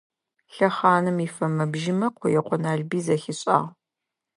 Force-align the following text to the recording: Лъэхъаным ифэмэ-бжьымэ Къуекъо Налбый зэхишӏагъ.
Лъэхъаным 0.55 1.17
ифэмэ-бжьымэ 1.25 2.07
Къуекъо 2.17 2.55
Налбый 2.63 3.01
зэхишӏагъ. 3.05 3.67